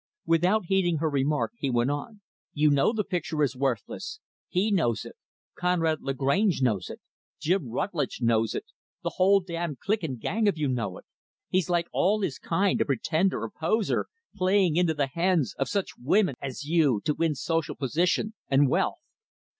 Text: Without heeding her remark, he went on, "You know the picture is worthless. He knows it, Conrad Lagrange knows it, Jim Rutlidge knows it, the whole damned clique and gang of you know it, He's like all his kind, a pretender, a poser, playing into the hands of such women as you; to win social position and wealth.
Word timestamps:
Without 0.25 0.65
heeding 0.65 0.97
her 0.97 1.11
remark, 1.11 1.51
he 1.59 1.69
went 1.69 1.91
on, 1.91 2.21
"You 2.53 2.71
know 2.71 2.91
the 2.91 3.03
picture 3.03 3.43
is 3.43 3.55
worthless. 3.55 4.19
He 4.47 4.71
knows 4.71 5.05
it, 5.05 5.15
Conrad 5.53 6.01
Lagrange 6.01 6.59
knows 6.63 6.89
it, 6.89 6.99
Jim 7.39 7.69
Rutlidge 7.69 8.17
knows 8.19 8.55
it, 8.55 8.65
the 9.03 9.11
whole 9.17 9.41
damned 9.41 9.77
clique 9.77 10.01
and 10.01 10.19
gang 10.19 10.47
of 10.47 10.57
you 10.57 10.67
know 10.67 10.97
it, 10.97 11.05
He's 11.49 11.69
like 11.69 11.85
all 11.91 12.21
his 12.21 12.39
kind, 12.39 12.81
a 12.81 12.85
pretender, 12.85 13.43
a 13.43 13.51
poser, 13.51 14.07
playing 14.35 14.75
into 14.75 14.95
the 14.95 15.05
hands 15.05 15.53
of 15.59 15.69
such 15.69 15.89
women 16.01 16.33
as 16.41 16.63
you; 16.65 17.01
to 17.05 17.13
win 17.13 17.35
social 17.35 17.75
position 17.75 18.33
and 18.49 18.67
wealth. 18.67 18.97